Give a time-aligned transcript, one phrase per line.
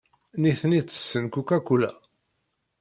[0.41, 1.91] Nitni ttessen Coca-Cola.